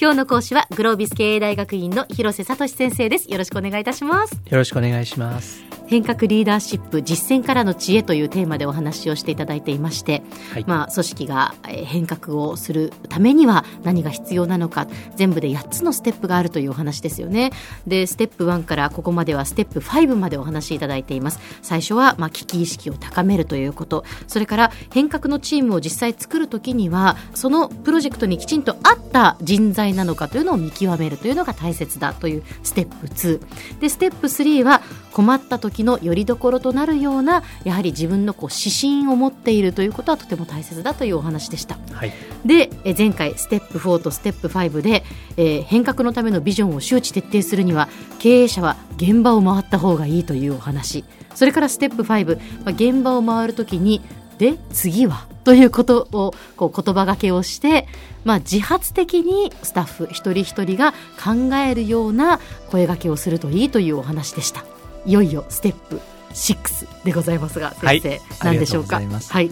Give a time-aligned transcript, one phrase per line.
[0.00, 3.28] 今日の講師はグロービス経営大学院の広瀬聡先生です。
[3.28, 4.34] よろしくお願いいたします。
[4.34, 10.22] よろしくお願いします変革リーダーシップ実践からの知恵というテーマでお話をしていただいていまして、
[10.52, 10.64] はい。
[10.66, 17.52] まあ、組織がえー変革をするためには何が必要なのか全部で8つのステップがあるというお話ですよね。
[17.86, 21.38] でステップ1からここまではステップ5までお話しいただいています。
[21.62, 24.04] 最初はまあ危機意識を高めるということ。
[24.26, 33.40] それから変革のチームを実際作るときにはそのプロジェクトにきちんと合った人材なのかというのを見極めるというのが大切だというステップ2
[33.80, 34.82] でステップ3は
[35.12, 41.78] 困った時のよりどころとなるようなやはり自分のこう指針を持っているということはとても大切だというお話でした。
[41.92, 42.12] はい。
[42.44, 45.02] でえ前回ステップ4とステップ5で、
[45.36, 47.88] えー変革のためのビジョンを周知徹底するには
[48.18, 51.04] 経営者は現場を回った方がいいというお話。
[51.34, 54.02] それからステップ5、まあ、現場を回るときに
[54.38, 55.26] で次は？
[55.44, 57.86] ということをこう言葉がけをして、
[58.24, 64.64] まあ、自発的にスタッフ一人一人が考えるような声掛けをするといいというお話でした
[65.06, 66.00] いよいよステップ
[66.32, 68.96] 6でございますが先生、はい何でしょうか？
[68.96, 69.50] はい。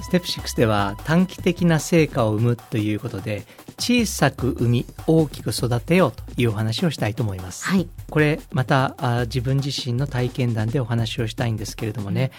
[0.00, 3.44] ステップ6では短期的な成果を生むということで
[3.82, 7.88] 小さく生み大きく育てようというお話をしたいと思います、はい。
[8.10, 12.30] これまたあ自分自身の体験談でお話をしたいんですけれどもね、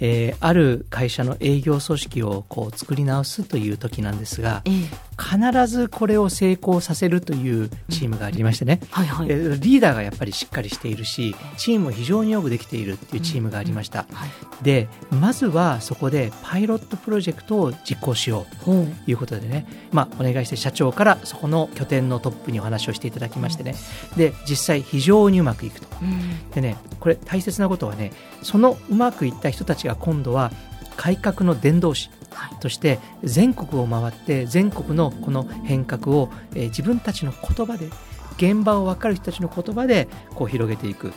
[0.00, 4.72] えーある会社の営業組織をこう作り直すという時なんですがええ。
[5.18, 9.26] 必ずこれを成功させるというチームがありましてね、はいはい。
[9.30, 14.30] えーリーダーがやっぱりしっかりしているしチームも非常によくできているっていうチームがありました、はい。
[14.62, 23.74] でまずはそこでパイロットプロジェクトを実行しようということでね、まあ、お願いして社長からそこの拠点のトップにお話をしていただきましてね。
[24.16, 25.86] で実際非常にうまくいくと。
[26.02, 26.50] うん。
[26.50, 30.50] でねこれ大切なことはねそのうまくいった人たちが今度は
[30.96, 32.60] 改革の伝道師はい。
[32.60, 37.88] として全国を回って全国のこの変革を、えー自分たちの言葉で
[38.36, 41.12] 現場を分かる人たちの言葉でこう広げていく。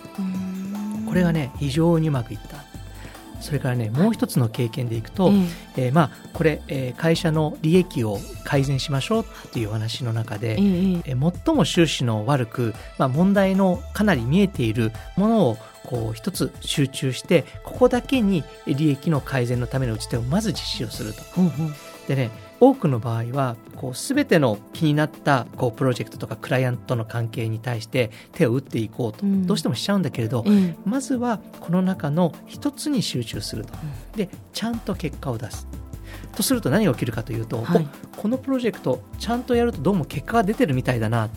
[1.07, 2.58] これがね非常にうまくいった
[3.41, 5.31] それからねもう一つの経験でいくと、
[5.77, 10.59] ええーまあこれ、えー会社の利益を改善しましょうっていうお話の中で、えええ
[11.05, 21.21] えー最も収支の悪く、まあ、問題のかなり見えているものをこう一つ集中してここだけに利益の改善のための打ち手をまず実施をすると。
[21.35, 21.67] ほうほう。
[22.07, 29.47] でね多くの場合はこう全ての気になったこうプロジェクトとかクライアントの関係に対して手を打っていこうと、うん。
[29.47, 33.73] どうしてもしちゃうんだけれど、ええまずはこの中の一つに集中すると、
[34.15, 35.67] でちゃんと結果を出す。
[36.35, 37.87] とすると何が起きるかというと、はい。
[38.17, 41.29] おこのプロジェクトちゃんとやるとどうも結果が出てるみたいだなっ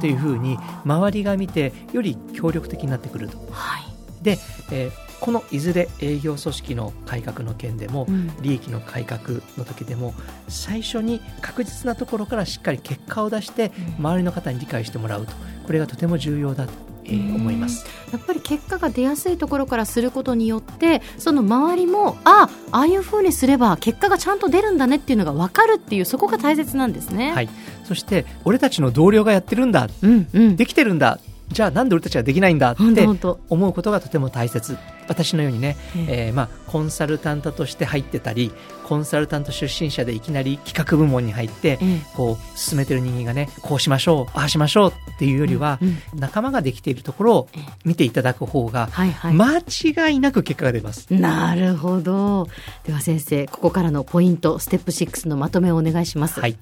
[0.00, 3.38] ていうふうに周りが見てより協力的になってくると。
[3.50, 3.84] はい。
[4.22, 4.38] で、
[4.72, 8.30] えーこのいずれ営業組織の改革の件でも、うん。
[8.42, 10.12] 利益の改革の時でも
[10.48, 14.04] 最初に確実なところからしっかり結果を出してうん。
[14.04, 15.32] 周りの方に理解してもらうと。
[15.66, 16.72] これがとても重要だと、
[17.06, 17.86] えー思います。
[18.12, 27.32] やっぱり結果が出やすいところからすることによってその周りもあああいうふうにすれば結果がちゃんと出るんだねっていうのが分かるっていうそこが大切なんですね。
[27.32, 27.48] はい、
[27.84, 29.88] そして俺たちの同僚がやってるんだ。
[30.02, 31.18] うんうん、できてるんだ。
[31.48, 33.08] じゃあなんで俺たちはできないんだって
[33.48, 34.76] 思うことがとても大切
[35.08, 36.26] 私のようにね、ええ。
[36.26, 38.52] えーまあ、コンサルタントとして入ってたり
[38.86, 42.00] コンサルタント出身者でいきなり企画部門に入ってええ。
[42.14, 45.78] こう進めてる人間がねこうしましょうああしましょうっていうよりは、
[46.14, 47.72] 仲間ができているところをええ。
[47.84, 51.12] 見ていただく方がはいはい、間違いなく結果が出ます。
[51.12, 52.48] なるほど。
[52.84, 56.40] では先生ここからのポイントステップ6のまとめをお願いします。
[56.40, 56.56] はい。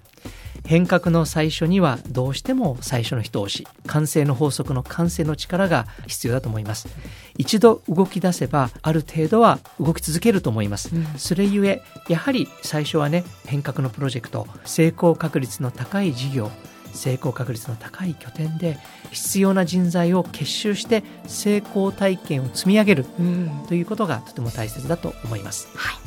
[0.65, 3.67] 変革の最初にはどうしても最初の一押し。
[3.87, 6.89] 完成の法則の完成の力が必要だと思います。
[7.37, 11.07] 一度動き出せばある程度は動き続けると思います、うん。
[11.17, 16.51] それゆえやはり最初はね変革のプロジェクト成功確率の高い事業
[16.93, 18.79] 成功確率の高い拠点で
[19.11, 23.65] 必要な人材を結集して成功体験を積み上げるうん。
[23.69, 25.69] ということがとても大切だと思います。
[25.75, 25.99] は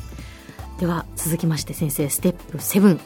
[0.76, 2.98] い、では続きまして先生ステップ7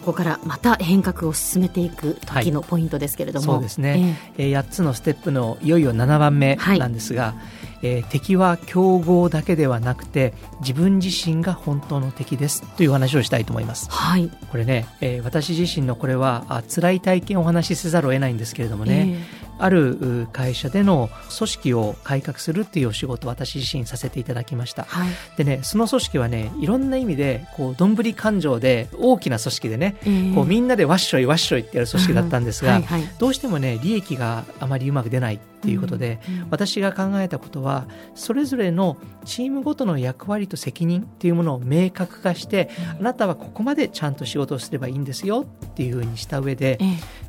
[0.00, 6.78] ここからまた変革を進めていく時のポイントですけれども、そうですね、えー8つのステップのいよいよ7番目はい。
[6.78, 7.34] なんですが、
[7.82, 13.88] えー敵は競合だけではなくて自分自身が本当の敵ですというお話をしたいと思います。
[13.90, 14.30] えはい。
[14.50, 19.18] これね、えー私自身のこれはあ辛い体験をお話しせざるを得ないんですけれどもね、
[19.60, 24.84] あるう会社での組織を改革するっていうお仕事を私自身させていただきました。
[24.84, 25.08] はい。
[25.36, 30.34] でねその組織はねいろんな意味でこうどんぶり感情で大きな組織でねええ。
[30.34, 33.02] こうみんなでわっしょいわっしょいってやる組織だったんですが、はいはい。
[33.18, 38.96] どうしてもね利益があまりうまく出ないっていうことで、私が考えたことはそれぞれの
[39.26, 46.78] チームごとの役割と責任っていうものを明確化して、あなたはここまでちゃんと仕事をすればいいんですよっていうふうにした上で、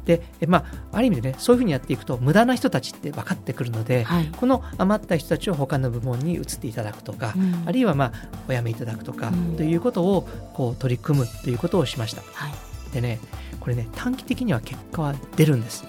[0.06, 4.32] でまあ、ある意味でねそういうふうにやっていくと無駄な人たちって分かってくるので、はい。
[4.36, 7.64] この余った人たちを他の部門に移っていただくとか、うん。
[7.66, 8.12] あるいは、まあ、
[8.48, 9.58] お辞めいただくとか、うん。
[9.58, 12.22] ということをこう取り組むということをしました。
[12.22, 13.20] はいでね
[13.60, 15.86] これね短期的には結果は出るんです。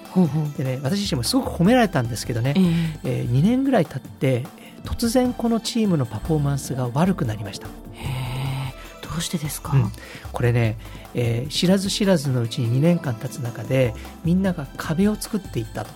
[0.57, 2.53] でね私自身もすごく褒められたんですけどね
[3.03, 3.21] え、え。
[3.23, 7.67] ー2年ぐらい経ってえー突然このチームのパフォーマンスが悪くなりました。
[7.95, 9.91] えへえどうしてですか、うん。
[10.31, 10.77] これね、
[11.13, 15.91] えー知らず知らずのうちに2年間経つ中でみんなが壁を作っていったと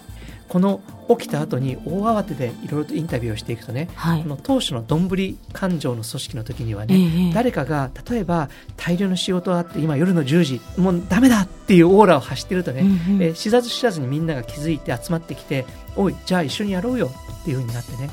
[0.50, 4.24] この起きた後に大慌てでいろいろとインタビューをしていくとねはい。
[4.24, 13.24] この当初のどんぶり感情の組織の時にはえね、え誰かが例えば大量の仕事があって今夜の10時もうダメだっていうオーラを発してるとね、うんうん。
[13.24, 15.66] えー知らず知らずにみんなが気づいて集まってきて
[15.96, 17.12] おいじゃあ一緒にやろうよ
[17.42, 18.10] っていう風になってね。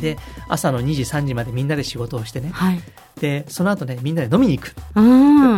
[0.00, 0.18] で
[0.48, 2.50] 朝の2時3時までみんなで仕事をしてね。
[2.52, 2.80] はい
[3.20, 4.74] でその後ねみんなで飲みに行く。
[4.94, 5.00] う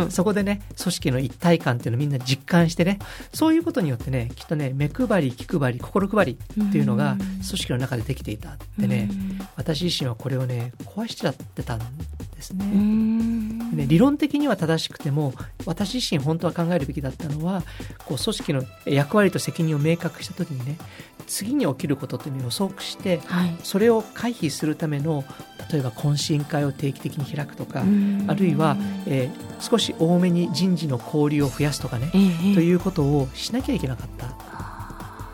[0.05, 0.11] ん。
[0.11, 2.99] そこでね、組織の一体感っていうのをみんな実感してね、
[3.33, 7.19] そういうことによってね、きっとね、目配り、気配り、心配りっていうのがうん。
[7.19, 9.09] 組織の中でできていたってね、
[9.55, 11.79] 私自身はこれをね、壊しちゃってたん
[12.35, 12.65] ですね。
[12.65, 13.59] うん。
[13.75, 15.33] ね、理論的には正しくても
[15.65, 17.61] 私自身本当は考えるべきだったのは
[18.05, 20.77] こう組織の役割と責任を明確した時にね
[21.29, 23.55] 次に起きることっていうのを予測してはい。
[23.63, 25.23] それを回避するための
[25.71, 28.25] 例えば懇親会を定期的に開くとか、うん。
[28.27, 32.55] あるいは、えー少し多めに人事の交流を増やすとかね、ええ。
[32.55, 34.58] ということをしなきゃいけなかった。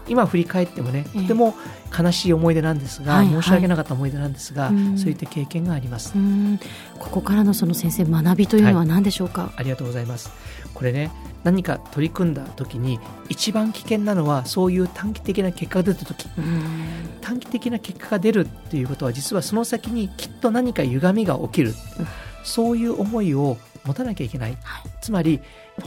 [0.07, 1.21] 今振り返ってもね、ええ。
[1.21, 1.55] とても
[1.97, 4.97] 悲しい思い出なんですが、はい申し訳なかった思い出なんですが、うん。
[4.97, 6.13] そういった経験があります。
[6.15, 6.59] うん。
[6.99, 10.31] ここからのその先生学びというのは何でしょうか、ありがとうございます。
[10.73, 11.11] これね、
[11.43, 12.99] 何か取り組んだ時に
[13.29, 16.27] 一番危険なのはそういう短期的な結果が出た時。
[16.37, 16.63] うん。
[17.21, 22.07] 短期的な結果が出るっていうことは実はその先にきっと何か歪みが起きる、うん。
[22.43, 24.89] そういう思いを持たなきゃいけない、はい。
[25.01, 25.39] つまり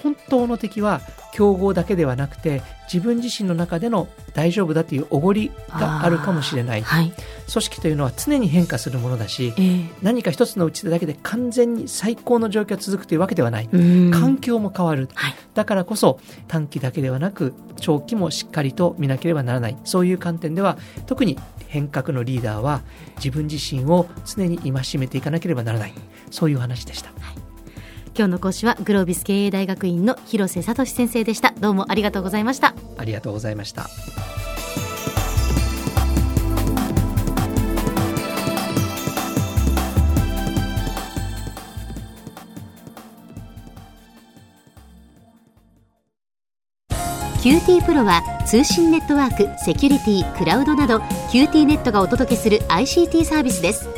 [0.02, 1.00] 本当の敵は
[1.32, 2.62] 競合だけではなくて
[2.92, 6.82] 自分自身の中での大丈夫だというおごりがあるかもしれない。
[6.82, 7.12] はい。
[7.50, 9.90] 組織というのは常に変化するものだしええ。
[10.02, 14.10] 何か一つのうちだけで完全に最高の状況が続くというわけではない、うん。
[14.10, 15.08] 環境も変わる。
[15.14, 15.34] はい。
[15.54, 19.76] だからこそ短期だけではなく長期もしっかりと見なければならない。
[19.84, 22.82] そういう観点では特に変革のリーダーは
[23.16, 25.94] 自分自身を常に戒めていかなければならない。
[26.30, 27.10] そういう話でした
[28.18, 31.52] 今日の講師はグロービス経営大学院の広瀬聡先生でした。
[31.60, 32.74] どうもありがとうございました。
[32.96, 33.88] ありがとうございました。
[47.40, 50.96] QT プロは通信ネットワーク、セキュリティ、クラウドなど
[51.30, 53.97] QT ネットがお届けする ICT サービスです